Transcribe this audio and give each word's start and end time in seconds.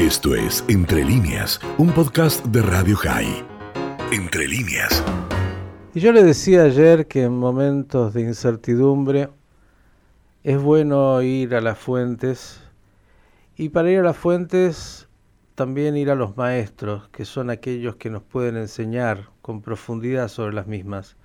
Esto 0.00 0.34
es 0.34 0.64
Entre 0.68 1.04
líneas, 1.04 1.60
un 1.76 1.92
podcast 1.92 2.42
de 2.46 2.62
Radio 2.62 2.96
High. 2.96 3.44
Entre 4.10 4.48
líneas. 4.48 5.04
Y 5.92 6.00
yo 6.00 6.10
le 6.12 6.22
decía 6.22 6.62
ayer 6.62 7.06
que 7.06 7.24
en 7.24 7.36
momentos 7.36 8.14
de 8.14 8.22
incertidumbre 8.22 9.28
es 10.42 10.58
bueno 10.58 11.20
ir 11.20 11.54
a 11.54 11.60
las 11.60 11.78
fuentes 11.78 12.62
y 13.58 13.68
para 13.68 13.90
ir 13.90 13.98
a 13.98 14.02
las 14.02 14.16
fuentes 14.16 15.06
también 15.54 15.98
ir 15.98 16.10
a 16.10 16.14
los 16.14 16.34
maestros, 16.34 17.10
que 17.10 17.26
son 17.26 17.50
aquellos 17.50 17.96
que 17.96 18.08
nos 18.08 18.22
pueden 18.22 18.56
enseñar 18.56 19.28
con 19.42 19.60
profundidad 19.60 20.28
sobre 20.28 20.54
las 20.54 20.66
mismas. 20.66 21.18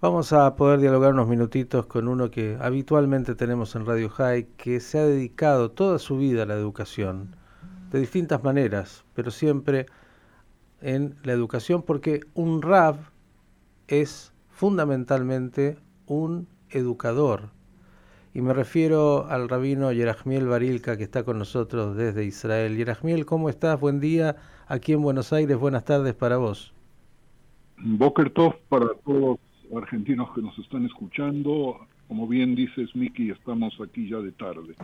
Vamos 0.00 0.32
a 0.32 0.56
poder 0.56 0.80
dialogar 0.80 1.12
unos 1.12 1.28
minutitos 1.28 1.86
con 1.86 2.08
uno 2.08 2.28
que 2.28 2.58
habitualmente 2.60 3.36
tenemos 3.36 3.76
en 3.76 3.86
Radio 3.86 4.08
High, 4.08 4.48
que 4.56 4.80
se 4.80 4.98
ha 4.98 5.04
dedicado 5.04 5.70
toda 5.70 6.00
su 6.00 6.18
vida 6.18 6.42
a 6.42 6.46
la 6.46 6.54
educación, 6.54 7.36
de 7.90 8.00
distintas 8.00 8.42
maneras, 8.42 9.04
pero 9.14 9.30
siempre 9.30 9.86
en 10.80 11.16
la 11.24 11.32
educación, 11.32 11.82
porque 11.82 12.20
un 12.34 12.62
Rab 12.62 12.96
es 13.88 14.32
fundamentalmente 14.48 15.76
un 16.06 16.46
educador. 16.70 17.50
Y 18.32 18.42
me 18.42 18.54
refiero 18.54 19.26
al 19.28 19.48
rabino 19.48 19.90
Yerachmiel 19.90 20.46
Barilka, 20.46 20.96
que 20.96 21.02
está 21.02 21.24
con 21.24 21.38
nosotros 21.38 21.96
desde 21.96 22.24
Israel. 22.24 22.76
Yerachmiel, 22.76 23.26
¿cómo 23.26 23.48
estás? 23.48 23.80
Buen 23.80 23.98
día 23.98 24.36
aquí 24.68 24.92
en 24.92 25.02
Buenos 25.02 25.32
Aires. 25.32 25.58
Buenas 25.58 25.84
tardes 25.84 26.14
para 26.14 26.36
vos. 26.36 26.72
Boker 27.78 28.30
Tov 28.30 28.54
para 28.68 28.86
todos 29.04 29.38
argentinos 29.76 30.30
que 30.34 30.42
nos 30.42 30.56
están 30.58 30.86
escuchando. 30.86 31.78
Como 32.06 32.28
bien 32.28 32.54
dices, 32.54 32.94
Miki, 32.94 33.30
estamos 33.30 33.76
aquí 33.80 34.08
ya 34.08 34.18
de 34.18 34.32
tarde. 34.32 34.74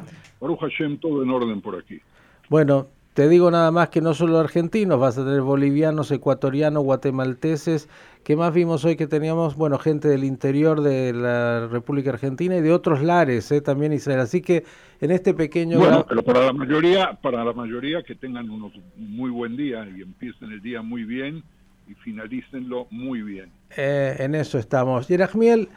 Baruch 0.41 0.61
Hashem, 0.61 0.99
todo 0.99 1.23
en 1.23 1.31
orden 1.31 1.61
por 1.61 1.77
aquí. 1.77 2.01
Bueno, 2.49 2.89
te 3.17 3.31
digo 3.31 3.51
nada 3.51 3.71
más 3.71 3.89
que 3.89 4.03
no 4.03 4.13
solo 4.13 4.39
argentinos, 4.39 5.01
vas 5.01 5.17
a 5.17 5.25
tener 5.25 5.41
bolivianos, 5.41 6.11
ecuatorianos, 6.11 6.85
guatemalteses. 6.85 7.89
¿Qué 8.23 8.37
más 8.37 8.53
vimos 8.53 8.85
hoy 8.85 8.97
que 8.97 9.07
teníamos? 9.07 9.57
Bueno, 9.57 9.79
gente 9.79 10.07
del 10.07 10.23
interior 10.23 10.83
de 10.83 11.15
la 11.15 11.67
República 11.67 12.11
Argentina 12.11 12.59
y 12.59 12.61
de 12.61 12.75
otros 12.75 13.01
lares, 13.01 13.51
¿eh? 13.53 13.63
también 13.63 13.95
Israel. 13.95 14.21
Así 14.21 14.43
que 14.43 14.65
en 15.01 15.13
este 15.13 15.33
pequeño... 15.33 15.79
Bueno, 15.79 16.05
pero 16.07 16.23
para 16.23 16.45
la 16.45 16.53
mayoría, 16.53 17.15
para 17.23 17.43
la 17.43 17.55
mayoría 17.55 18.03
que 18.03 18.15
tengan 18.15 18.51
unos 18.51 18.73
muy 18.97 19.31
buen 19.31 19.57
día 19.57 19.89
y 19.97 20.03
empiecen 20.03 20.53
el 20.53 20.61
día 20.61 20.83
muy 20.83 21.05
bien 21.05 21.43
y 21.89 21.95
finalícenlo 21.95 22.87
muy 22.91 23.23
bien. 23.23 23.51
Eh, 23.79 24.15
en 24.19 24.35
eso 24.35 24.59
estamos. 24.59 25.09
Yerachmiel, 25.09 25.71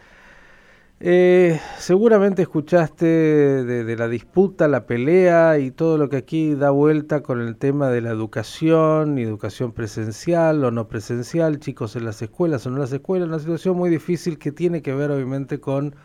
eh, 1.02 1.60
seguramente 1.78 2.42
escuchaste 2.42 3.06
de, 3.06 3.96
la 3.96 4.08
disputa, 4.10 4.68
la 4.68 4.86
pelea 4.86 5.58
y 5.60 5.72
todo 5.72 5.98
lo 5.98 6.10
que 6.10 6.18
aquí 6.18 6.56
da 6.56 6.72
vuelta 6.72 7.22
con 7.24 7.42
el 7.42 7.56
tema 7.56 7.90
de 7.90 8.02
la 8.02 8.10
educación, 8.10 9.18
educación 9.18 9.72
presencial 9.72 10.64
o 10.66 10.72
no 10.72 10.88
presencial, 10.88 11.60
chicos 11.60 11.96
en 11.96 12.06
las 12.06 12.22
escuelas 12.22 12.66
o 12.66 12.70
no 12.70 12.78
en 12.78 12.82
las 12.82 12.92
escuelas, 12.92 13.30
una 13.30 13.40
situación 13.40 13.78
muy 13.78 13.90
difícil 13.90 14.38
que 14.38 14.52
tiene 14.52 14.82
que 14.82 14.94
ver 14.94 15.12
obviamente 15.12 15.60
con 15.60 15.96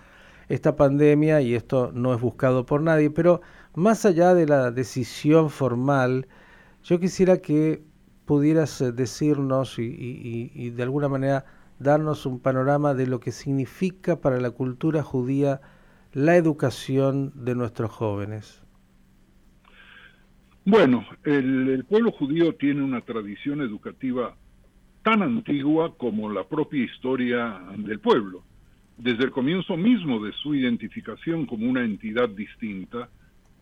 esta 0.48 0.76
pandemia 0.76 1.40
y 1.40 1.54
esto 1.54 1.90
no 1.92 2.14
es 2.14 2.20
buscado 2.20 2.66
por 2.66 2.80
nadie, 2.80 3.10
pero 3.10 3.40
más 3.74 4.04
allá 4.04 4.34
de 4.34 4.46
la 4.46 4.70
decisión 4.70 5.50
formal, 5.50 6.28
yo 6.84 7.00
quisiera 7.00 7.38
que 7.38 7.82
pudieras 8.24 8.80
eh, 8.80 8.92
decirnos 8.92 9.78
y, 9.78 10.70
de 10.70 10.82
alguna 10.82 11.08
manera 11.08 11.44
darnos 11.78 12.26
un 12.26 12.40
panorama 12.40 12.94
de 12.94 13.06
lo 13.06 13.20
que 13.20 13.32
significa 13.32 14.20
para 14.20 14.40
la 14.40 14.50
cultura 14.50 15.02
judía 15.02 15.60
la 16.12 16.36
educación 16.36 17.32
de 17.34 17.54
nuestros 17.54 17.90
jóvenes. 17.90 18.64
Bueno, 20.64 21.04
el, 21.24 21.84
pueblo 21.86 22.10
judío 22.12 22.54
tiene 22.54 22.82
una 22.82 23.02
tradición 23.02 23.60
educativa 23.60 24.34
tan 25.02 25.22
antigua 25.22 25.94
como 25.98 26.30
la 26.30 26.44
propia 26.44 26.84
historia 26.84 27.60
del 27.76 28.00
pueblo. 28.00 28.42
Desde 28.96 29.24
el 29.24 29.30
comienzo 29.30 29.76
mismo 29.76 30.24
de 30.24 30.32
su 30.32 30.54
identificación 30.54 31.44
como 31.44 31.68
una 31.68 31.84
entidad 31.84 32.30
distinta, 32.30 33.10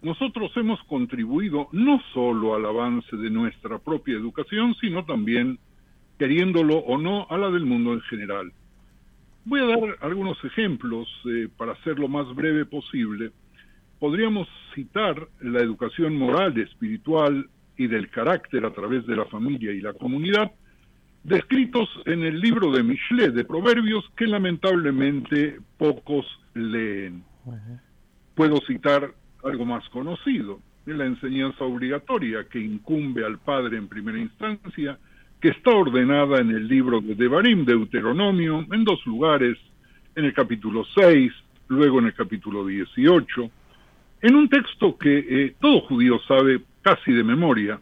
nosotros 0.02 0.52
hemos 0.56 0.80
contribuido 0.84 1.68
no 1.72 2.00
solo 2.12 2.54
al 2.54 2.66
avance 2.66 3.16
de 3.16 3.30
nuestra 3.30 3.78
propia 3.78 4.14
educación, 4.14 4.74
sino 4.80 5.04
también, 5.04 5.58
queriéndolo 6.18 6.78
o 6.78 6.98
no, 6.98 7.26
a 7.30 7.38
la 7.38 7.50
del 7.50 7.64
mundo 7.64 7.92
en 7.92 8.00
general. 8.02 8.52
Voy 9.44 9.60
a 9.60 9.66
dar 9.66 9.96
algunos 10.00 10.42
ejemplos 10.44 11.08
eh, 11.26 11.48
para 11.56 11.74
ser 11.82 11.98
lo 11.98 12.08
más 12.08 12.32
breve 12.34 12.64
posible. 12.64 13.32
Podríamos 13.98 14.48
citar 14.74 15.28
la 15.40 15.60
educación 15.60 16.16
moral, 16.16 16.58
espiritual 16.58 17.48
y 17.76 17.86
del 17.86 18.08
carácter 18.10 18.64
a 18.64 18.72
través 18.72 19.06
de 19.06 19.16
la 19.16 19.24
familia 19.26 19.72
y 19.72 19.80
la 19.80 19.92
comunidad, 19.94 20.52
descritos 21.24 21.88
en 22.06 22.24
el 22.24 22.40
libro 22.40 22.70
de 22.70 22.82
Michelet 22.82 23.32
de 23.32 23.44
Proverbios 23.44 24.04
que 24.16 24.26
lamentablemente 24.26 25.58
pocos 25.78 26.26
leen. 26.54 27.24
Puedo 28.34 28.58
citar 28.66 29.12
algo 29.44 29.64
más 29.64 29.88
conocido, 29.88 30.60
la 30.86 31.06
enseñanza 31.06 31.64
obligatoria 31.64 32.44
que 32.44 32.60
incumbe 32.60 33.24
al 33.24 33.38
padre 33.38 33.76
en 33.76 33.88
primera 33.88 34.18
instancia, 34.18 34.98
que 35.42 35.48
está 35.48 35.72
ordenada 35.72 36.38
en 36.38 36.50
el 36.50 36.68
libro 36.68 37.00
de 37.00 37.16
Devarim, 37.16 37.64
Deuteronomio, 37.64 38.64
en 38.70 38.84
dos 38.84 39.04
lugares, 39.04 39.58
en 40.14 40.24
el 40.24 40.32
capítulo 40.32 40.84
6, 40.94 41.32
luego 41.66 41.98
en 41.98 42.06
el 42.06 42.14
capítulo 42.14 42.64
18, 42.64 43.50
en 44.22 44.36
un 44.36 44.48
texto 44.48 44.96
que 44.96 45.18
eh, 45.18 45.54
todo 45.60 45.80
judío 45.80 46.20
sabe 46.28 46.62
casi 46.82 47.10
de 47.10 47.24
memoria, 47.24 47.80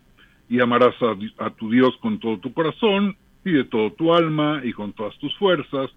y 0.48 0.58
amarás 0.58 0.94
a, 1.02 1.50
tu 1.50 1.70
Dios 1.70 1.94
con 2.00 2.18
todo 2.18 2.38
tu 2.38 2.52
corazón 2.54 3.14
y 3.44 3.52
de 3.52 3.64
todo 3.64 3.92
tu 3.92 4.14
alma 4.14 4.62
y 4.64 4.72
con 4.72 4.94
todas 4.94 5.16
tus 5.18 5.36
fuerzas, 5.36 5.90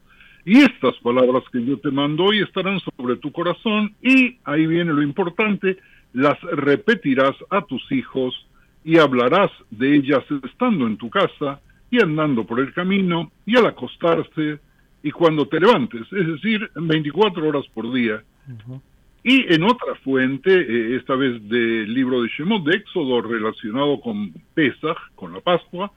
y 0.44 0.58
estas 0.60 0.98
palabras 0.98 1.44
que 1.50 1.64
yo 1.64 1.80
te 1.80 1.92
mando 1.92 2.26
hoy 2.26 2.40
estarán 2.42 2.82
sobre 2.98 3.16
tu 3.16 3.32
corazón 3.32 3.96
y, 4.02 4.38
ahí 4.44 4.68
viene 4.68 4.92
lo 4.92 5.02
importante, 5.02 5.78
las 6.12 6.40
repetirás 6.42 7.38
a 7.50 7.62
tus 7.62 7.90
hijos 7.90 8.36
y 8.84 8.98
hablarás 8.98 9.52
de 9.70 9.96
ellas 9.96 10.24
estando 10.44 10.88
en 10.88 10.98
tu 10.98 11.10
casa 11.10 11.60
y 11.90 12.02
andando 12.02 12.46
por 12.46 12.60
el 12.60 12.74
camino 12.74 13.32
y 13.46 13.58
al 13.58 13.68
acostarse 13.68 14.60
y 15.02 15.12
cuando 15.12 15.48
te 15.48 15.60
levantes, 15.60 16.02
es 16.12 16.28
decir, 16.28 16.70
24 16.76 17.48
horas 17.48 17.66
por 17.74 17.92
día. 17.94 18.24
Y 19.24 19.54
en 19.54 19.64
otra 19.64 19.96
fuente, 20.04 20.52
eh, 20.54 20.96
esta 20.96 21.16
vez 21.16 21.48
del 21.48 21.94
libro 21.94 22.22
de 22.22 22.30
Shemot, 22.30 22.64
de 22.64 22.78
Éxodo, 22.78 23.22
relacionado 23.22 24.00
con 24.02 24.34
Pesach, 24.54 24.98
con 25.16 25.34
la 25.34 25.42
Pascua, 25.42 25.92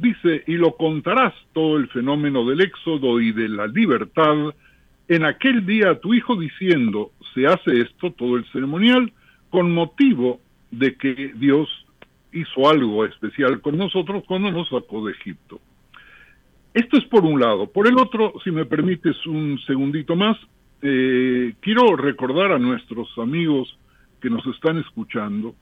Dice, 0.00 0.44
y 0.46 0.54
lo 0.54 0.76
contarás 0.78 1.34
todo 1.52 1.76
el 1.76 1.86
fenómeno 1.88 2.46
del 2.46 2.62
éxodo 2.62 3.20
y 3.20 3.32
de 3.32 3.50
la 3.50 3.66
libertad 3.66 4.54
en 5.08 5.24
aquel 5.26 5.66
día 5.66 5.90
a 5.90 6.00
tu 6.00 6.14
hijo 6.14 6.36
diciendo, 6.36 7.12
se 7.34 7.46
hace 7.46 7.82
esto, 7.82 8.10
todo 8.12 8.38
el 8.38 8.46
ceremonial, 8.46 9.12
con 9.50 9.70
motivo 9.72 10.40
de 10.70 10.94
que 10.94 11.32
Dios 11.34 11.68
hizo 12.32 12.68
algo 12.68 13.04
especial 13.04 13.60
con 13.60 13.76
nosotros 13.76 14.24
cuando 14.26 14.50
nos 14.50 14.68
sacó 14.68 15.06
de 15.06 15.12
Egipto. 15.12 15.60
Esto 16.72 16.98
es 16.98 17.04
por 17.04 17.24
un 17.24 17.40
lado. 17.40 17.66
Por 17.66 17.88
el 17.88 17.98
otro, 17.98 18.32
si 18.44 18.50
me 18.50 18.64
permites 18.64 19.26
un 19.26 19.58
segundito 19.66 20.14
más, 20.14 20.36
eh, 20.82 21.54
quiero 21.60 21.96
recordar 21.96 22.52
a 22.52 22.58
nuestros 22.58 23.08
amigos 23.18 23.76
que 24.20 24.30
nos 24.30 24.46
están 24.46 24.78
escuchando 24.78 25.54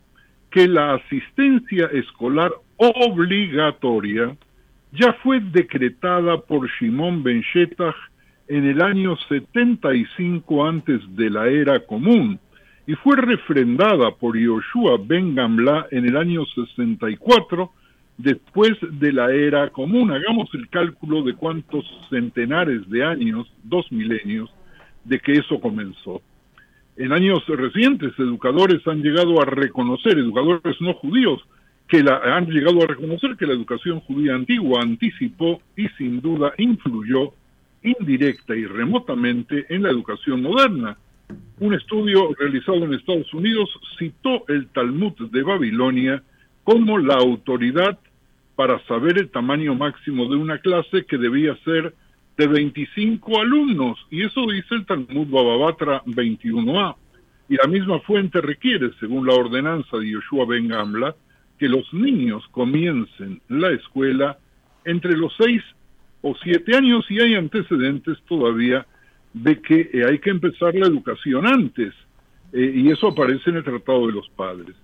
que 0.51 0.69
la 0.69 0.95
asistencia 0.95 1.87
escolar 1.87 2.53
obligatoria 2.77 4.37
ya 4.93 5.13
fue 5.23 5.41
decretada 5.41 6.41
por 6.41 6.69
Shimon 6.69 7.23
Ben 7.23 7.43
en 8.49 8.65
el 8.65 8.81
año 8.81 9.17
75 9.29 10.67
antes 10.67 11.01
de 11.17 11.31
la 11.31 11.49
era 11.49 11.81
común 11.81 12.41
y 12.89 12.95
fue 12.95 13.17
refrendada 13.17 14.13
por 14.13 14.39
Yoshua 14.39 14.99
Ben 15.05 15.35
Gamla 15.35 15.89
en 15.91 16.07
el 16.07 16.17
año 16.17 16.47
64 16.47 17.71
después 18.17 18.79
de 18.81 19.13
la 19.13 19.31
era 19.31 19.69
común. 19.69 20.11
Hagamos 20.11 20.49
el 20.55 20.71
cálculo 20.71 21.23
de 21.23 21.35
cuántos 21.35 21.85
centenares 22.09 22.89
de 22.89 23.05
años, 23.05 23.47
dos 23.63 23.93
milenios, 23.93 24.49
de 25.05 25.21
que 25.21 25.33
eso 25.33 25.61
comenzó. 25.61 26.23
En 26.97 27.13
años 27.13 27.47
recientes, 27.47 28.15
educadores 28.19 28.81
han 28.89 29.03
llegado 29.03 29.39
a 29.43 29.45
reconocer, 29.45 30.17
educadores 30.17 30.81
no 30.81 30.95
judíos, 30.95 31.43
que 31.89 32.03
la, 32.03 32.17
han 32.37 32.47
llegado 32.47 32.83
a 32.83 32.87
reconocer 32.87 33.37
que 33.37 33.47
la 33.47 33.53
educación 33.53 34.01
judía 34.01 34.35
antigua 34.35 34.81
anticipó 34.81 35.61
y 35.77 35.89
sin 35.99 36.23
duda 36.23 36.55
influyó 36.57 37.35
indirecta 37.83 38.57
y 38.57 38.65
remotamente 38.65 39.67
en 39.69 39.83
la 39.83 39.91
educación 39.91 40.41
moderna. 40.41 40.97
Un 41.61 41.75
estudio 41.75 42.33
realizado 42.39 42.85
en 42.85 42.95
Estados 42.95 43.35
Unidos 43.35 43.69
citó 43.99 44.45
el 44.47 44.69
Talmud 44.69 45.15
de 45.33 45.43
Babilonia 45.43 46.23
como 46.63 46.99
la 46.99 47.15
autoridad 47.15 47.99
para 48.55 48.79
saber 48.87 49.19
el 49.19 49.31
tamaño 49.31 49.75
máximo 49.75 50.29
de 50.29 50.37
una 50.37 50.59
clase 50.59 51.05
que 51.05 51.19
debía 51.19 51.57
ser 51.65 51.95
de 52.37 52.47
25 52.47 53.41
alumnos, 53.41 53.99
y 54.11 54.23
eso 54.23 54.47
dice 54.47 54.77
el 54.77 54.87
Talmud 54.87 55.27
Bababatra 55.27 56.05
21a. 56.05 56.95
Y 57.49 57.57
la 57.57 57.67
misma 57.67 57.99
fuente 58.01 58.41
requiere, 58.41 58.91
según 59.01 59.27
la 59.27 59.35
ordenanza 59.35 59.97
de 59.97 60.11
Yoshua 60.11 60.47
Ben 60.47 60.69
Gamla, 60.69 61.17
que 61.59 61.69
los 61.69 61.93
niños 61.93 62.47
comiencen 62.53 63.41
la 63.49 63.71
escuela 63.71 64.39
entre 64.85 65.17
los 65.17 65.35
seis 65.37 65.63
o 66.23 66.37
siete 66.37 66.77
años 66.77 67.05
y 67.11 67.21
hay 67.21 67.35
antecedentes 67.35 68.19
todavía 68.29 68.87
de 69.33 69.61
que 69.61 69.91
eh, 69.93 70.05
hay 70.09 70.19
que 70.19 70.31
empezar 70.31 70.75
la 70.75 70.87
educación 70.87 71.47
antes 71.47 71.95
eh, 72.53 72.73
y 72.75 72.91
eso 72.91 73.09
aparece 73.09 73.51
en 73.51 73.57
el 73.57 73.65
Tratado 73.65 74.07
de 74.07 74.13
los 74.13 74.29
Padres. 74.31 74.75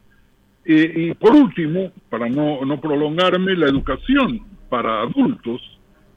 Eh, 0.64 0.92
y 0.96 1.14
por 1.14 1.32
último, 1.32 1.92
para 2.08 2.28
no, 2.28 2.64
no 2.64 2.80
prolongarme, 2.80 3.54
la 3.56 3.66
educación 3.66 4.40
para 4.68 5.02
adultos 5.02 5.60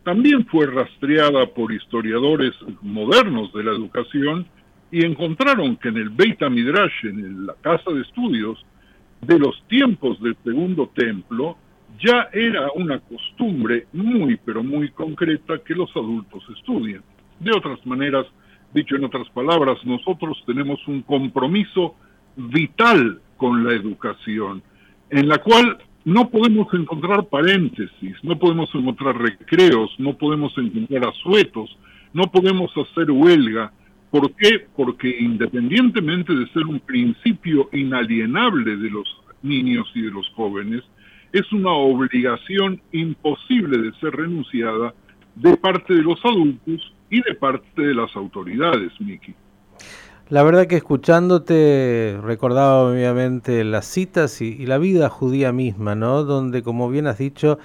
también 0.03 0.45
fue 0.45 0.68
rastreada 0.68 1.47
por 1.47 1.74
historiadores 1.74 2.53
modernos 2.81 3.51
de 3.53 3.63
la 3.63 3.71
educación 3.71 4.47
y 4.89 5.06
encontraron 5.06 5.75
que 5.75 5.89
en 5.89 5.97
el 5.97 6.09
Beit 6.09 6.41
Midrash, 6.50 7.03
en 7.03 7.45
la 7.45 7.56
casa 7.56 7.91
de 7.91 8.01
estudios 8.01 8.57
de 9.21 9.38
los 9.38 9.62
tiempos 9.68 10.21
del 10.21 10.38
segundo 10.45 10.89
templo, 10.95 11.57
ya 12.00 12.30
era 12.31 12.71
una 12.75 13.00
costumbre 13.00 13.88
muy, 13.91 14.39
pero 14.45 14.63
muy 14.63 14.91
concreta 14.91 15.59
que 15.59 15.73
los 15.73 15.89
adultos 15.95 16.44
estudian. 16.56 17.01
De 17.39 17.51
otras 17.51 17.85
maneras, 17.85 18.25
dicho 18.73 18.95
en 18.95 19.05
otras 19.05 19.29
palabras, 19.29 19.77
nosotros 19.85 20.41
tenemos 20.45 20.79
un 20.87 21.01
compromiso 21.01 21.95
vital 22.35 23.21
con 23.37 23.63
la 23.63 23.73
educación, 23.73 24.63
en 25.09 25.27
la 25.27 25.37
cual 25.37 25.77
no 26.05 26.29
podemos 26.29 26.73
encontrar 26.73 27.27
paréntesis, 27.27 28.15
no 28.23 28.39
podemos 28.39 28.73
encontrar 28.73 29.17
recreos, 29.17 29.93
no 29.99 30.17
podemos 30.17 30.53
encontrar 30.57 31.09
asuetos, 31.09 31.77
no 32.13 32.23
podemos 32.31 32.71
hacer 32.77 33.11
huelga. 33.11 33.71
¿Por 34.09 34.33
qué? 34.35 34.65
Porque 34.75 35.15
independientemente 35.19 36.33
de 36.33 36.47
ser 36.53 36.65
un 36.65 36.79
principio 36.79 37.69
inalienable 37.73 38.77
de 38.77 38.89
los 38.89 39.07
niños 39.43 39.87
y 39.93 40.01
de 40.01 40.11
los 40.11 40.27
jóvenes, 40.29 40.81
es 41.33 41.51
una 41.51 41.71
obligación 41.71 42.81
imposible 42.93 43.77
de 43.77 43.91
ser 43.99 44.15
renunciada 44.15 44.93
de 45.35 45.57
parte 45.57 45.93
de 45.93 46.01
los 46.01 46.23
adultos 46.23 46.93
y 47.09 47.21
de 47.21 47.36
parte 47.36 47.81
de 47.81 47.94
las 47.94 48.15
autoridades, 48.15 48.92
Miki. 49.00 49.33
La 50.30 50.44
verdad 50.44 50.68
que 50.68 50.75
escuchándote 50.75 52.19
recordaba 52.21 52.89
obviamente 52.89 53.63
las 53.63 53.86
citas 53.86 54.42
y, 54.42 54.65
la 54.65 54.77
vida 54.77 55.07
judía 55.07 55.54
misma, 55.54 55.95
¿no? 55.95 56.25
Donde, 56.25 56.63
como 56.63 56.89
bien 56.89 57.07
has 57.07 57.18
dicho, 57.18 57.59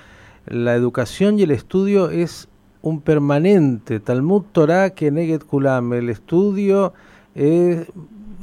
la 0.47 0.75
educación 0.75 1.41
y 1.41 1.43
el 1.43 1.50
estudio 1.50 2.11
es 2.11 2.49
un 2.81 3.00
permanente. 3.00 3.99
Talmud 3.99 4.44
Torah 4.53 4.91
que 4.91 5.11
Neget 5.11 5.44
Kulam. 5.44 5.93
El 5.93 6.09
estudio 6.09 6.93
es, 7.35 7.89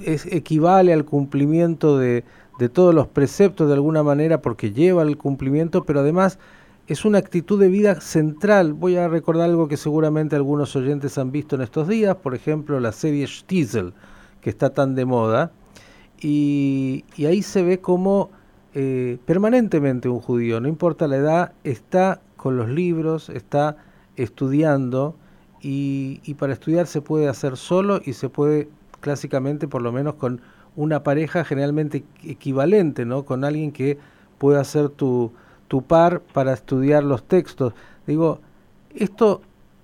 equivale 0.06 0.92
al 0.92 1.06
cumplimiento 1.06 1.98
de, 1.98 2.26
de 2.60 2.68
todos 2.68 2.94
los 2.94 3.08
preceptos 3.08 3.70
de 3.70 3.76
alguna 3.76 4.04
manera 4.04 4.42
porque 4.42 4.74
lleva 4.74 5.02
al 5.04 5.16
cumplimiento, 5.16 5.86
pero 5.86 6.02
además 6.02 6.40
es 6.90 7.06
una 7.06 7.20
actitud 7.20 7.60
de 7.60 7.70
vida 7.70 8.02
central. 8.02 8.74
Voy 8.74 8.98
a 8.98 9.08
recordar 9.08 9.48
algo 9.48 9.68
que 9.68 9.78
seguramente 9.78 10.36
algunos 10.36 10.76
oyentes 10.76 11.20
han 11.20 11.32
visto 11.32 11.56
en 11.56 11.62
estos 11.62 11.88
días, 11.88 12.16
por 12.16 12.34
ejemplo, 12.34 12.80
la 12.80 12.92
serie 12.92 13.28
Stiesel, 13.28 13.94
que 14.42 14.50
está 14.50 14.72
tan 14.72 14.96
de 14.96 15.06
moda, 15.06 15.52
y, 16.20 17.06
ahí 17.20 17.44
se 17.44 17.62
ve 17.62 17.80
como 17.80 18.32
eh, 18.74 19.20
permanentemente 19.26 20.10
un 20.10 20.20
judío, 20.20 20.60
no 20.60 20.68
importa 20.68 21.08
la 21.08 21.18
edad, 21.18 21.54
está 21.64 22.22
con 22.36 22.58
los 22.58 22.70
libros, 22.70 23.30
está 23.30 23.78
estudiando, 24.16 25.16
y, 25.62 26.22
y 26.24 26.34
para 26.34 26.54
estudiar 26.54 26.88
se 26.88 27.02
puede 27.02 27.28
hacer 27.28 27.56
solo 27.56 28.02
y 28.04 28.14
se 28.14 28.30
puede 28.30 28.68
clásicamente, 29.00 29.68
por 29.68 29.84
lo 29.84 29.92
menos 29.92 30.16
con 30.16 30.42
una 30.76 31.04
pareja 31.04 31.46
generalmente 31.46 32.04
equivalente, 32.24 33.06
¿no? 33.06 33.26
Con 33.26 33.44
alguien 33.44 33.72
que 33.72 34.00
pueda 34.40 34.64
ser 34.64 34.90
tu 34.90 35.34
tu 35.70 35.84
par 35.84 36.22
para 36.34 36.52
estudiar 36.52 37.06
los 37.06 37.26
textos. 37.26 37.74
Digo, 38.06 38.42
esto 38.94 39.42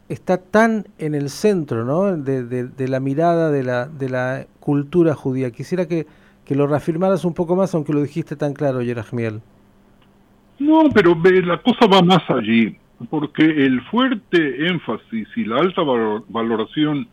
está 0.10 0.38
tan 0.38 0.86
en 0.98 1.16
el 1.16 1.30
centro 1.30 1.86
¿no? 1.86 2.18
de, 2.18 2.88
la 2.90 3.00
mirada 3.00 3.52
de 3.52 3.64
la, 3.64 3.86
de 3.86 4.10
la 4.10 4.48
cultura 4.60 5.16
judía. 5.16 5.52
Quisiera 5.52 5.88
que, 5.88 6.06
que, 6.44 6.56
lo 6.56 6.68
reafirmaras 6.68 7.24
un 7.24 7.34
poco 7.34 7.56
más, 7.56 7.74
aunque 7.74 7.94
lo 7.94 8.02
dijiste 8.02 8.36
tan 8.36 8.54
claro, 8.54 8.82
Yerajmiel. 8.82 9.42
No, 10.60 10.90
pero 10.94 11.16
la 11.24 11.62
cosa 11.62 11.86
va 11.88 12.02
más 12.02 12.24
allí, 12.30 12.78
porque 13.10 13.44
el 13.44 13.82
fuerte 13.84 14.68
énfasis 14.68 15.28
y 15.36 15.46
la 15.46 15.58
alta 15.58 15.82
valoración 16.30 17.08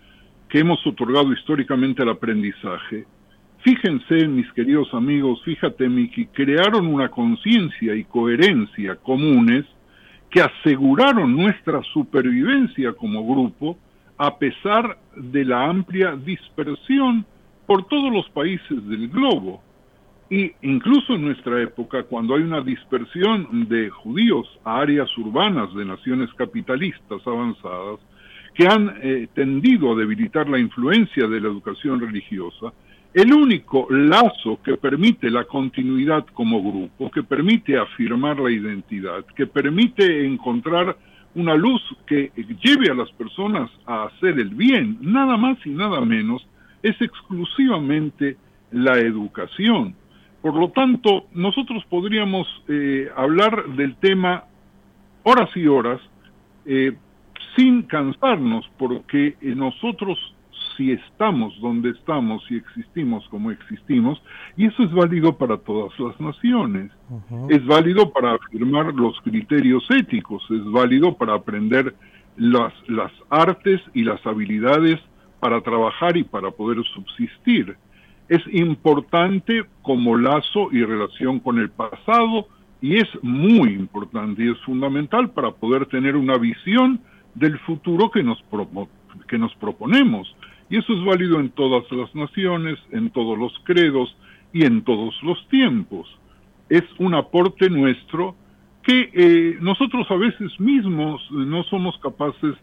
que 0.48 0.60
hemos 0.60 0.84
otorgado 0.86 1.32
históricamente 1.32 2.02
al 2.02 2.10
aprendizaje 2.10 3.04
Fíjense, 3.62 4.26
mis 4.26 4.50
queridos 4.54 4.92
amigos, 4.92 5.40
fíjate, 5.44 5.88
Miki, 5.88 6.26
crearon 6.26 6.88
una 6.88 7.08
conciencia 7.08 7.94
y 7.94 8.02
coherencia 8.02 8.96
comunes 8.96 9.64
que 10.30 10.40
aseguraron 10.40 11.36
nuestra 11.36 11.80
supervivencia 11.92 12.92
como 12.94 13.24
grupo 13.24 13.78
a 14.18 14.36
pesar 14.36 14.98
de 15.16 15.44
la 15.44 15.66
amplia 15.66 16.16
dispersión 16.16 17.24
por 17.66 17.86
todos 17.86 18.12
los 18.12 18.28
países 18.30 18.88
del 18.88 19.08
globo. 19.08 19.62
Y 20.28 20.50
incluso 20.62 21.14
en 21.14 21.22
nuestra 21.22 21.62
época, 21.62 22.02
cuando 22.02 22.34
hay 22.34 22.42
una 22.42 22.62
dispersión 22.62 23.68
de 23.68 23.90
judíos 23.90 24.48
a 24.64 24.80
áreas 24.80 25.16
urbanas 25.18 25.72
de 25.74 25.84
naciones 25.84 26.30
capitalistas 26.34 27.24
avanzadas, 27.24 28.00
que 28.54 28.66
han 28.66 28.98
eh, 29.02 29.28
tendido 29.34 29.92
a 29.92 29.96
debilitar 29.96 30.48
la 30.48 30.58
influencia 30.58 31.28
de 31.28 31.40
la 31.40 31.48
educación 31.48 32.00
religiosa, 32.00 32.72
el 33.14 33.32
único 33.32 33.86
lazo 33.90 34.58
que 34.64 34.76
permite 34.76 35.30
la 35.30 35.44
continuidad 35.44 36.24
como 36.32 36.62
grupo, 36.62 37.10
que 37.10 37.22
permite 37.22 37.78
afirmar 37.78 38.38
la 38.38 38.50
identidad, 38.50 39.24
que 39.36 39.46
permite 39.46 40.24
encontrar 40.24 40.96
una 41.34 41.54
luz 41.54 41.82
que 42.06 42.30
lleve 42.62 42.90
a 42.90 42.94
las 42.94 43.10
personas 43.12 43.70
a 43.86 44.04
hacer 44.04 44.38
el 44.38 44.50
bien, 44.50 44.98
nada 45.00 45.36
más 45.36 45.58
y 45.64 45.70
nada 45.70 46.00
menos, 46.00 46.46
es 46.82 47.00
exclusivamente 47.00 48.36
la 48.70 48.98
educación. 48.98 49.94
Por 50.40 50.54
lo 50.54 50.70
tanto, 50.70 51.26
nosotros 51.34 51.84
podríamos 51.88 52.46
eh, 52.68 53.08
hablar 53.16 53.66
del 53.76 53.94
tema 53.96 54.44
horas 55.22 55.50
y 55.54 55.66
horas 55.66 56.00
eh, 56.66 56.96
sin 57.56 57.82
cansarnos, 57.82 58.68
porque 58.78 59.36
nosotros 59.42 60.18
si 60.76 60.92
estamos 60.92 61.58
donde 61.60 61.90
estamos, 61.90 62.44
si 62.48 62.56
existimos 62.56 63.26
como 63.28 63.50
existimos, 63.50 64.22
y 64.56 64.66
eso 64.66 64.82
es 64.82 64.92
válido 64.92 65.36
para 65.36 65.58
todas 65.58 65.98
las 65.98 66.20
naciones. 66.20 66.90
Es 67.48 67.64
válido 67.66 68.10
para 68.12 68.34
afirmar 68.34 68.94
los 68.94 69.20
criterios 69.20 69.84
éticos, 69.90 70.42
es 70.50 70.64
válido 70.70 71.16
para 71.16 71.34
aprender 71.34 71.94
las, 72.36 72.72
las 72.88 73.12
artes 73.30 73.80
y 73.94 74.04
las 74.04 74.24
habilidades 74.26 74.98
para 75.40 75.60
trabajar 75.60 76.16
y 76.16 76.24
para 76.24 76.50
poder 76.50 76.82
subsistir. 76.94 77.76
Es 78.28 78.42
importante 78.52 79.64
como 79.82 80.16
lazo 80.16 80.68
y 80.70 80.84
relación 80.84 81.40
con 81.40 81.58
el 81.58 81.70
pasado 81.70 82.46
y 82.80 82.96
es 82.96 83.08
muy 83.22 83.70
importante 83.70 84.44
y 84.44 84.50
es 84.50 84.58
fundamental 84.60 85.30
para 85.30 85.52
poder 85.52 85.86
tener 85.86 86.16
una 86.16 86.36
visión 86.38 87.00
del 87.34 87.58
futuro 87.60 88.10
que 88.10 88.22
nos, 88.22 88.42
que 89.28 89.38
nos 89.38 89.54
proponemos. 89.56 90.34
Y 90.70 90.78
eso 90.78 90.92
es 90.92 91.04
válido 91.04 91.38
en 91.40 91.50
todas 91.50 91.84
las 91.90 92.14
naciones, 92.14 92.78
en 92.90 93.10
todos 93.10 93.38
los 93.38 93.52
credos 93.64 94.14
y 94.52 94.64
en 94.64 94.82
todos 94.82 95.14
los 95.22 95.46
tiempos. 95.48 96.08
Es 96.68 96.84
un 96.98 97.14
aporte 97.14 97.68
nuestro 97.68 98.34
que 98.82 99.10
eh, 99.12 99.58
nosotros 99.60 100.06
a 100.10 100.16
veces 100.16 100.58
mismos 100.58 101.20
no 101.30 101.62
somos 101.64 101.96
capaces 101.98 102.54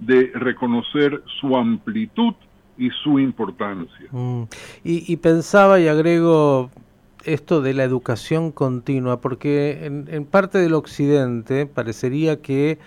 de 0.00 0.30
reconocer 0.34 1.22
su 1.40 1.56
amplitud 1.56 2.34
y 2.76 2.90
su 3.02 3.18
importancia. 3.18 4.06
Mm. 4.10 4.44
Y, 4.84 5.16
pensaba 5.16 5.80
y 5.80 5.88
agrego 5.88 6.70
esto 7.24 7.60
de 7.60 7.74
la 7.74 7.84
educación 7.84 8.52
continua, 8.52 9.20
porque 9.20 9.84
en 9.84 10.24
parte 10.24 10.58
del 10.58 10.74
occidente 10.74 11.66
parecería 11.66 12.40
que 12.40 12.78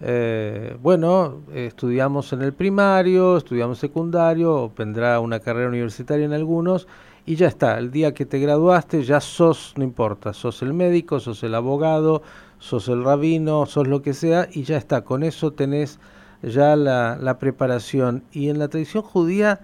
eh, 0.00 0.76
bueno, 0.82 1.42
estudiamos 1.54 2.32
en 2.32 2.42
el 2.42 2.52
primario, 2.52 3.36
estudiamos 3.36 3.78
secundario, 3.78 4.70
vendrá 4.76 5.20
una 5.20 5.40
carrera 5.40 5.68
universitaria 5.68 6.26
en 6.26 6.32
algunos, 6.32 6.86
y 7.24 7.36
ya 7.36 7.48
está, 7.48 7.78
el 7.78 7.90
día 7.90 8.14
que 8.14 8.26
te 8.26 8.38
graduaste 8.38 9.02
ya 9.02 9.20
sos, 9.20 9.74
no 9.76 9.84
importa, 9.84 10.32
sos 10.32 10.62
el 10.62 10.74
médico, 10.74 11.18
sos 11.18 11.42
el 11.42 11.54
abogado, 11.54 12.22
sos 12.58 12.88
el 12.88 13.02
rabino, 13.02 13.66
sos 13.66 13.88
lo 13.88 14.02
que 14.02 14.14
sea, 14.14 14.48
y 14.52 14.62
ya 14.62 14.76
está, 14.76 15.02
con 15.02 15.22
eso 15.22 15.52
tenés 15.52 15.98
ya 16.42 16.76
la, 16.76 17.38
preparación. 17.40 18.22
Y 18.32 18.48
en 18.48 18.58
la 18.58 18.68
tradición 18.68 19.02
judía 19.02 19.60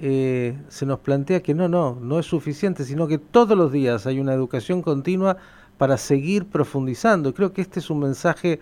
eh, 0.00 0.56
se 0.68 0.86
nos 0.86 1.00
plantea 1.00 1.42
que 1.42 1.54
no, 1.54 1.68
no, 1.68 1.98
no 2.00 2.18
es 2.18 2.26
suficiente, 2.26 2.84
sino 2.84 3.08
que 3.08 3.18
todos 3.18 3.56
los 3.56 3.72
días 3.72 4.06
hay 4.06 4.20
una 4.20 4.34
educación 4.34 4.82
continua 4.82 5.36
para 5.78 5.96
seguir 5.96 6.46
profundizando. 6.46 7.34
Creo 7.34 7.52
que 7.52 7.62
este 7.62 7.80
es 7.80 7.90
un 7.90 8.00
mensaje 8.00 8.60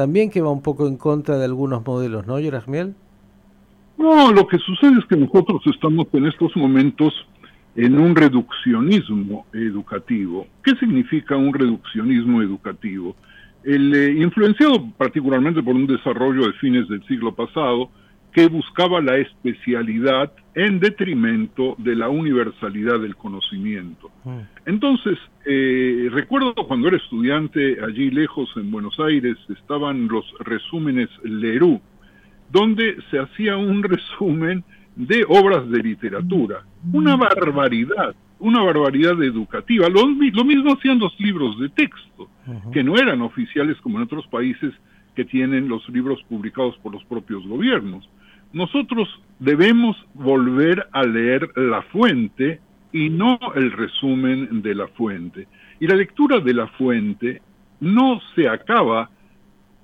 también 0.00 0.30
que 0.30 0.40
va 0.40 0.50
un 0.50 0.62
poco 0.62 0.88
en 0.88 0.96
contra 0.96 1.36
de 1.36 1.44
algunos 1.44 1.84
modelos, 1.84 2.26
¿no, 2.26 2.40
Yerasmiel? 2.40 2.94
No, 3.98 4.32
lo 4.32 4.46
que 4.46 4.56
sucede 4.56 4.98
es 4.98 5.04
que 5.04 5.14
nosotros 5.14 5.60
estamos 5.66 6.06
en 6.14 6.24
estos 6.24 6.56
momentos 6.56 7.12
en 7.76 7.98
un 7.98 8.16
reduccionismo 8.16 9.44
educativo. 9.52 10.46
¿Qué 10.64 10.74
significa 10.76 11.36
un 11.36 11.52
reduccionismo 11.52 12.40
educativo? 12.40 13.14
El, 13.62 13.94
eh, 13.94 14.22
influenciado 14.22 14.90
particularmente 14.96 15.62
por 15.62 15.74
un 15.74 15.86
desarrollo 15.86 16.46
de 16.46 16.54
fines 16.54 16.88
del 16.88 17.06
siglo 17.06 17.34
pasado 17.34 17.90
que 18.32 18.46
buscaba 18.46 19.00
la 19.00 19.16
especialidad 19.16 20.32
en 20.54 20.80
detrimento 20.80 21.74
de 21.78 21.96
la 21.96 22.08
universalidad 22.08 23.00
del 23.00 23.16
conocimiento. 23.16 24.10
Mm. 24.24 24.38
Entonces, 24.66 25.18
eh, 25.46 26.08
recuerdo 26.10 26.54
cuando 26.54 26.88
era 26.88 26.96
estudiante 26.96 27.78
allí 27.82 28.10
lejos 28.10 28.50
en 28.56 28.70
Buenos 28.70 28.98
Aires, 29.00 29.36
estaban 29.48 30.08
los 30.08 30.24
resúmenes 30.40 31.08
Leroux, 31.22 31.80
donde 32.50 32.96
se 33.10 33.18
hacía 33.18 33.56
un 33.56 33.82
resumen 33.94 34.64
de 34.96 35.24
obras 35.28 35.68
de 35.70 35.78
literatura. 35.78 36.64
Una 36.92 37.16
barbaridad, 37.16 38.14
una 38.38 38.62
barbaridad 38.62 39.22
educativa. 39.22 39.88
Lo, 39.88 40.06
lo 40.06 40.44
mismo 40.44 40.72
hacían 40.72 40.98
los 40.98 41.18
libros 41.20 41.58
de 41.58 41.68
texto, 41.68 42.28
que 42.72 42.82
no 42.82 42.96
eran 42.96 43.22
oficiales 43.22 43.76
como 43.80 43.98
en 43.98 44.04
otros 44.04 44.26
países 44.26 44.72
que 45.14 45.24
tienen 45.24 45.68
los 45.68 45.88
libros 45.88 46.22
publicados 46.28 46.76
por 46.78 46.92
los 46.92 47.04
propios 47.04 47.46
gobiernos. 47.46 48.08
Nosotros 48.52 49.08
debemos 49.38 49.96
volver 50.14 50.88
a 50.92 51.04
leer 51.04 51.50
la 51.56 51.82
fuente 51.82 52.60
y 52.92 53.08
no 53.10 53.38
el 53.54 53.72
resumen 53.72 54.62
de 54.62 54.74
la 54.74 54.88
fuente. 54.88 55.46
Y 55.78 55.86
la 55.86 55.94
lectura 55.94 56.40
de 56.40 56.54
la 56.54 56.66
fuente 56.66 57.40
no 57.80 58.20
se 58.34 58.48
acaba 58.48 59.10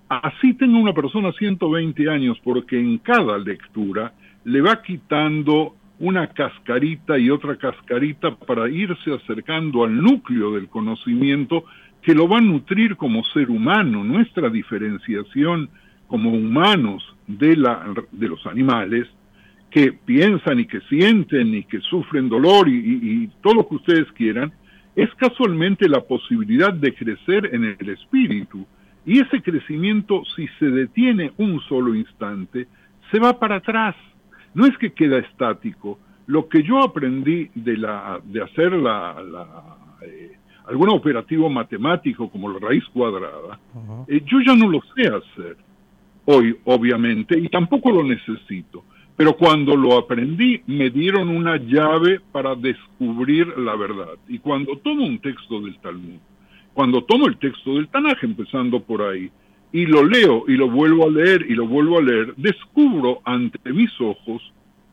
así 0.09 0.55
tenga 0.55 0.79
una 0.79 0.93
persona 0.93 1.33
120 1.33 2.09
años, 2.09 2.39
porque 2.43 2.79
en 2.79 2.99
cada 2.99 3.39
lectura 3.39 4.13
le 4.45 4.61
va 4.61 4.83
quitando 4.83 5.75
una 5.99 6.29
cascarita 6.29 7.19
y 7.19 7.31
otra 7.31 7.57
cascarita 7.57 8.35
para 8.37 8.69
irse 8.69 9.13
acercando 9.13 9.85
al 9.85 10.01
núcleo 10.01 10.53
del 10.53 10.69
conocimiento 10.69 11.65
que 12.03 12.15
lo 12.15 12.29
va 12.29 12.39
a 12.39 12.43
nutrir 12.43 12.97
como 12.97 13.25
ser 13.25 13.51
humano, 13.51 14.05
nuestra 14.05 14.49
diferenciación 14.49 15.71
como 16.07 16.31
humanos 16.31 17.03
de, 17.27 17.57
la, 17.57 17.93
de 18.13 18.29
los 18.29 18.45
animales, 18.47 19.07
que 19.71 19.93
piensan 19.93 20.61
y 20.61 20.67
que 20.67 20.81
sienten 20.83 21.55
y 21.55 21.65
que 21.65 21.81
sufren 21.81 22.29
dolor 22.29 22.69
y, 22.69 22.73
y 22.75 23.31
todo 23.43 23.55
lo 23.55 23.69
que 23.69 23.75
ustedes 23.77 24.11
quieran, 24.13 24.53
es 24.95 25.13
casualmente 25.17 25.89
la 25.89 26.01
posibilidad 26.01 26.73
de 26.73 26.95
crecer 26.95 27.51
en 27.53 27.65
el 27.65 27.89
espíritu. 27.91 28.65
Y 29.05 29.21
ese 29.21 29.43
crecimiento, 29.43 30.23
si 30.35 30.49
se 30.59 30.67
detiene 30.67 31.33
un 31.37 31.61
solo 31.69 31.95
instante, 31.95 32.67
se 33.11 33.19
va 33.19 33.39
para 33.39 33.57
atrás 33.57 33.95
no 34.57 34.65
es 34.65 34.77
que 34.79 34.93
queda 34.93 35.19
estático. 35.19 35.99
Lo 36.27 36.49
que 36.49 36.63
yo 36.63 36.83
aprendí 36.83 37.51
de, 37.55 37.77
la, 37.77 38.19
de 38.25 38.43
hacer 38.43 38.73
la, 38.73 39.15
eh, 40.01 40.33
algún 40.67 40.89
operativo 40.89 41.51
matemático 41.51 42.31
como 42.31 42.51
la 42.51 42.59
raíz 42.59 42.83
cuadrada, 42.87 43.61
eh, 44.09 44.23
yo 44.25 44.39
ya 44.41 44.57
no 44.57 44.71
lo 44.71 44.81
sé 44.95 45.09
hacer 45.09 45.57
hoy, 46.27 46.57
obviamente, 46.65 47.39
y 47.39 47.49
tampoco 47.49 47.91
lo 47.91 48.05
necesito. 48.05 48.85
Pero 49.17 49.37
cuando 49.37 49.75
lo 49.75 49.97
aprendí, 49.97 50.61
me 50.67 50.91
dieron 50.91 51.29
una 51.29 51.57
llave 51.57 52.21
para 52.33 52.55
descubrir 52.55 53.47
la 53.59 53.75
verdad. 53.75 54.15
Y 54.29 54.39
cuando 54.39 54.77
tomo 54.79 55.07
un 55.07 55.19
texto 55.19 55.61
del 55.61 55.79
Talmud, 55.79 56.19
cuando 56.75 57.03
tomo 57.05 57.27
el 57.27 57.39
texto 57.39 57.77
del 57.77 57.89
Tanaj, 57.89 58.23
empezando 58.23 58.81
por 58.81 59.01
ahí, 59.01 59.31
y 59.73 59.87
lo 59.87 60.05
leo 60.05 60.45
y 60.47 60.57
lo 60.57 60.71
vuelvo 60.71 61.07
a 61.07 61.11
leer 61.11 61.47
y 61.49 61.55
lo 61.55 61.67
vuelvo 61.67 61.99
a 61.99 62.03
leer, 62.03 62.35
descubro 62.37 63.21
ante 63.25 63.73
mis 63.73 63.91
ojos 64.01 64.43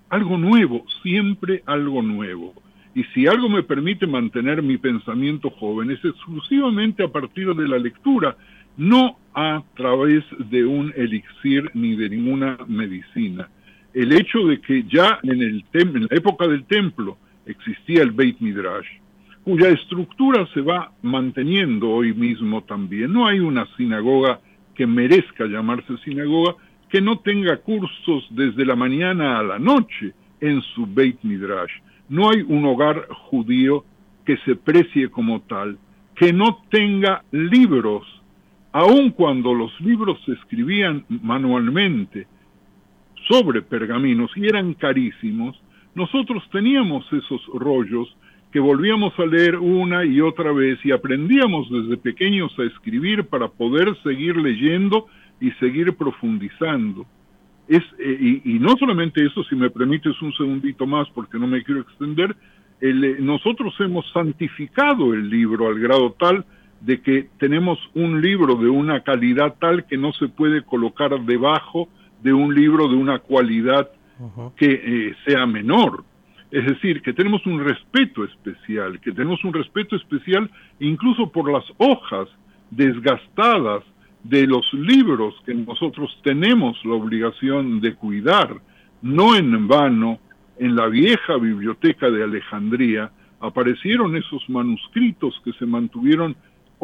algo 0.10 0.38
nuevo, 0.38 0.86
siempre 1.02 1.64
algo 1.66 2.02
nuevo. 2.02 2.54
Y 2.96 3.04
si 3.06 3.28
algo 3.28 3.50
me 3.50 3.64
permite 3.64 4.06
mantener 4.06 4.62
mi 4.62 4.78
pensamiento 4.78 5.50
joven 5.50 5.92
es 5.92 6.04
exclusivamente 6.06 7.04
a 7.04 7.08
partir 7.08 7.54
de 7.56 7.68
la 7.68 7.78
lectura, 7.78 8.38
no 8.78 9.18
a 9.34 9.64
través 9.76 10.24
de 10.50 10.66
un 10.66 10.94
elixir 10.96 11.70
ni 11.74 11.96
de 11.96 12.10
ninguna 12.10 12.58
medicina. 12.68 13.50
El 13.94 14.12
hecho 14.14 14.40
de 14.48 14.60
que 14.60 14.84
ya 14.84 15.20
en, 15.24 15.42
el 15.42 15.66
en 15.74 16.02
la 16.02 16.08
época 16.12 16.48
del 16.48 16.66
templo 16.66 17.18
existía 17.46 18.02
el 18.02 18.12
Beit 18.12 18.40
Midrash, 18.40 18.88
cuya 19.44 19.70
estructura 19.70 20.48
se 20.54 20.62
va 20.62 20.92
manteniendo 21.02 21.90
hoy 21.90 22.14
mismo 22.14 22.64
también. 22.64 23.12
No 23.12 23.28
hay 23.28 23.40
una 23.40 23.68
sinagoga 23.76 24.40
que 24.74 24.88
merezca 24.88 25.46
llamarse 25.46 25.98
sinagoga, 26.04 26.56
que 26.90 27.02
no 27.02 27.20
tenga 27.20 27.58
cursos 27.58 28.28
desde 28.32 28.66
la 28.66 28.76
mañana 28.76 29.40
a 29.40 29.44
la 29.44 29.60
noche 29.60 30.14
en 30.40 30.62
su 30.62 30.86
Beit 30.86 31.18
Midrash. 31.24 31.72
No 32.10 32.30
hay 32.30 32.42
un 32.42 32.66
hogar 32.66 33.08
judío 33.10 33.86
que 34.26 34.38
se 34.46 34.56
precie 34.56 35.10
como 35.10 35.42
tal, 35.42 35.78
que 36.16 36.32
no 36.32 36.64
tenga 36.70 37.24
libros, 37.32 38.06
aun 38.74 39.12
cuando 39.12 39.54
los 39.54 39.80
libros 39.80 40.20
se 40.26 40.34
escribían 40.34 41.06
manualmente 41.08 42.28
sobre 43.30 43.62
pergaminos 43.62 44.32
y 44.36 44.48
eran 44.48 44.74
carísimos, 44.74 45.56
nosotros 45.96 46.44
teníamos 46.52 47.06
esos 47.14 47.46
rollos 47.54 48.18
que 48.52 48.60
volvíamos 48.60 49.18
a 49.18 49.26
leer 49.26 49.58
una 49.58 50.04
y 50.04 50.22
otra 50.22 50.52
vez 50.52 50.84
y 50.84 50.92
aprendíamos 50.92 51.70
desde 51.72 51.98
pequeños 51.98 52.52
a 52.60 52.64
escribir 52.64 53.26
para 53.26 53.48
poder 53.48 53.96
seguir 54.04 54.38
leyendo 54.38 55.08
y 55.40 55.52
seguir 55.54 55.96
profundizando. 55.96 57.06
Es, 57.68 57.84
eh, 58.00 58.42
y, 58.44 58.60
no 58.60 58.76
solamente 58.78 59.26
eso, 59.26 59.44
si 59.46 59.56
me 59.56 59.70
permites 59.70 60.20
un 60.22 60.34
segundito 60.34 60.86
más 60.86 61.08
porque 61.12 61.40
no 61.40 61.48
me 61.48 61.64
quiero 61.64 61.82
extender, 61.82 62.36
eh, 62.82 63.18
nosotros 63.20 63.74
hemos 63.80 64.06
santificado 64.12 65.14
el 65.14 65.30
libro 65.30 65.68
al 65.68 65.80
grado 65.80 66.16
tal 66.20 66.46
de 66.86 67.02
que 67.02 67.30
tenemos 67.38 67.80
un 67.94 68.22
libro 68.22 68.56
de 68.56 68.68
una 68.68 69.02
calidad 69.02 69.56
tal 69.60 69.86
que 69.86 69.98
no 69.98 70.12
se 70.14 70.28
puede 70.28 70.64
colocar 70.64 71.18
debajo 71.22 71.88
de 72.22 72.34
un 72.34 72.54
libro 72.54 72.90
de 72.90 72.96
una 72.96 73.20
cualidad 73.20 73.90
que 74.56 74.72
eh, 74.72 75.16
sea 75.26 75.46
menor. 75.46 76.04
Es 76.52 76.66
decir, 76.66 77.02
que 77.02 77.14
tenemos 77.14 77.46
un 77.46 77.64
respeto 77.64 78.24
especial, 78.24 79.00
que 79.00 79.12
tenemos 79.12 79.44
un 79.44 79.54
respeto 79.54 79.96
especial 79.96 80.50
incluso 80.80 81.32
por 81.32 81.52
las 81.52 81.64
hojas 81.78 82.28
desgastadas 82.70 83.84
de 84.24 84.46
los 84.46 84.66
libros 84.74 85.36
que 85.46 85.54
nosotros 85.54 86.18
tenemos 86.24 86.78
la 86.84 86.94
obligación 86.94 87.80
de 87.80 87.96
cuidar. 87.96 88.62
No 89.02 89.36
en 89.36 89.68
vano, 89.68 90.20
en 90.58 90.76
la 90.76 90.88
vieja 90.88 91.38
biblioteca 91.38 92.10
de 92.10 92.24
Alejandría 92.24 93.10
aparecieron 93.40 94.16
esos 94.16 94.48
manuscritos 94.50 95.34
que 95.44 95.54
se 95.54 95.66
mantuvieron 95.66 96.36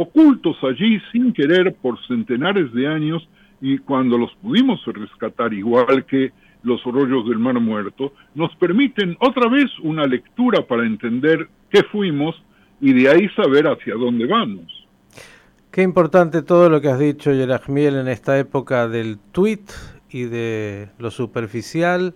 ocultos 0.02 0.56
allí 0.64 1.02
sin 1.12 1.34
querer 1.34 1.76
por 1.76 2.00
centenares 2.08 2.72
de 2.74 2.88
años 2.88 3.28
y 3.60 3.80
cuando 3.80 4.18
los 4.18 4.34
pudimos 4.36 4.80
rescatar 4.86 5.54
igual 5.54 6.06
que 6.06 6.32
los 6.64 6.82
rollos 6.86 7.28
del 7.28 7.38
Mar 7.38 7.60
Muerto, 7.60 8.14
nos 8.34 8.56
permiten 8.56 9.18
otra 9.20 9.50
vez 9.50 9.66
una 9.84 10.06
lectura 10.06 10.66
para 10.66 10.86
entender 10.86 11.50
qué 11.70 11.84
fuimos 11.84 12.42
y 12.80 12.94
de 12.94 13.10
ahí 13.10 13.28
saber 13.36 13.68
hacia 13.68 13.96
dónde 13.96 14.26
vamos. 14.26 14.88
Qué 15.70 15.82
importante 15.82 16.44
todo 16.44 16.70
lo 16.70 16.80
que 16.80 16.88
has 16.88 17.00
dicho, 17.00 17.34
Yerachmiel, 17.34 17.96
en 17.96 18.08
esta 18.08 18.40
época 18.40 18.88
del 18.88 19.20
tweet 19.34 19.66
y 20.10 20.24
de 20.24 20.88
lo 20.98 21.12
superficial, 21.12 22.16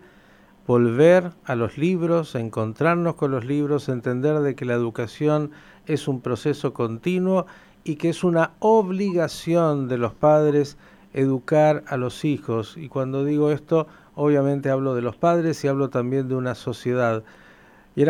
volver 0.65 1.31
a 1.43 1.55
los 1.55 1.77
libros, 1.77 2.35
encontrarnos 2.35 3.15
con 3.15 3.31
los 3.31 3.43
libros, 3.43 3.89
entender 3.89 4.39
de 4.39 4.55
que 4.55 4.63
la 4.63 4.73
educación 4.73 5.51
es 5.85 6.07
un 6.07 6.21
proceso 6.21 6.73
continuo 6.73 7.45
y 7.83 7.95
que 7.95 8.09
es 8.09 8.23
una 8.23 8.51
obligación 8.59 9.87
de 9.87 9.97
los 9.97 10.13
padres 10.13 10.77
educar 11.13 11.83
a 11.87 11.97
los 11.97 12.25
hijos. 12.25 12.75
Y 12.77 12.89
cuando 12.89 13.23
digo 13.23 13.51
esto, 13.51 13.87
obviamente 14.15 14.69
hablo 14.69 14.95
de 14.95 15.01
los 15.01 15.15
padres 15.15 15.63
y 15.63 15.67
hablo 15.67 15.89
también 15.89 16.27
de 16.27 16.35
una 16.35 16.55
sociedad. 16.55 17.23
Y 17.95 18.05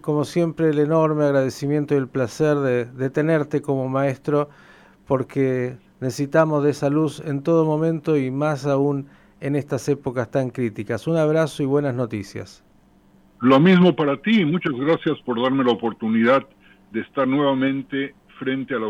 como 0.00 0.24
siempre, 0.24 0.70
el 0.70 0.78
enorme 0.78 1.24
agradecimiento 1.24 1.94
y 1.94 1.98
el 1.98 2.06
placer 2.06 2.58
de, 2.58 3.10
tenerte 3.10 3.60
como 3.60 3.88
maestro, 3.88 4.48
porque 5.06 5.76
necesitamos 6.00 6.62
de 6.62 6.70
esa 6.70 6.90
luz 6.90 7.20
en 7.24 7.42
todo 7.42 7.64
momento 7.64 8.16
y 8.16 8.30
más 8.30 8.66
aún 8.66 9.08
en 9.40 9.56
estas 9.56 9.88
épocas 9.88 10.30
tan 10.30 10.50
críticas. 10.50 11.08
Un 11.08 11.16
abrazo 11.16 11.62
y 11.62 11.66
buenas 11.66 11.94
noticias. 11.94 12.62
Lo 13.40 13.58
mismo 13.58 13.94
para 13.94 14.16
ti, 14.22 14.44
muchas 14.44 14.72
gracias 14.74 15.18
por 15.24 15.42
darme 15.42 15.64
la 15.64 15.72
oportunidad 15.72 16.46
de 16.92 17.00
estar 17.00 17.26
nuevamente 17.26 18.14
frente 18.38 18.74
al 18.74 18.84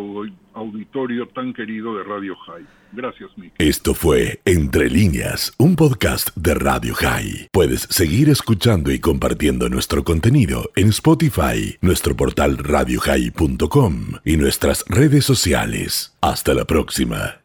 auditorio 0.55 1.27
tan 1.29 1.53
querido 1.53 1.97
de 1.97 2.05
Radio 2.05 2.35
High. 2.37 2.67
Gracias, 2.93 3.31
Mick. 3.37 3.53
Esto 3.59 3.95
fue 3.95 4.41
Entre 4.45 4.89
líneas, 4.89 5.53
un 5.59 5.77
podcast 5.77 6.35
de 6.37 6.55
Radio 6.55 6.95
High. 6.95 7.49
Puedes 7.53 7.83
seguir 7.83 8.29
escuchando 8.29 8.91
y 8.93 9.01
compartiendo 9.01 9.69
nuestro 9.69 10.05
contenido 10.05 10.71
en 10.77 10.89
Spotify, 10.89 11.77
nuestro 11.81 12.17
portal 12.17 12.59
radiohigh.com 12.59 13.95
y 14.25 14.37
nuestras 14.37 14.85
redes 14.89 15.25
sociales. 15.25 16.17
Hasta 16.21 16.55
la 16.55 16.65
próxima. 16.65 17.41